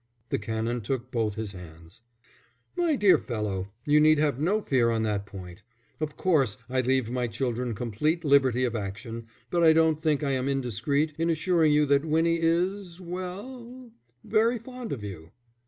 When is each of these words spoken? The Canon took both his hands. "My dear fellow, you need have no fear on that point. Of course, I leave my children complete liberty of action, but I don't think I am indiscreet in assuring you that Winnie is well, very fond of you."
The 0.29 0.39
Canon 0.39 0.81
took 0.81 1.11
both 1.11 1.35
his 1.35 1.51
hands. 1.51 2.01
"My 2.75 2.95
dear 2.95 3.19
fellow, 3.19 3.67
you 3.85 3.99
need 4.01 4.17
have 4.17 4.39
no 4.39 4.59
fear 4.59 4.89
on 4.89 5.03
that 5.03 5.27
point. 5.27 5.61
Of 5.99 6.17
course, 6.17 6.57
I 6.67 6.81
leave 6.81 7.11
my 7.11 7.27
children 7.27 7.75
complete 7.75 8.25
liberty 8.25 8.63
of 8.65 8.75
action, 8.75 9.27
but 9.51 9.61
I 9.63 9.73
don't 9.73 10.01
think 10.01 10.23
I 10.23 10.31
am 10.31 10.47
indiscreet 10.49 11.13
in 11.19 11.29
assuring 11.29 11.71
you 11.71 11.85
that 11.85 12.03
Winnie 12.03 12.39
is 12.41 12.99
well, 12.99 13.91
very 14.23 14.57
fond 14.57 14.91
of 14.91 15.03
you." 15.03 15.33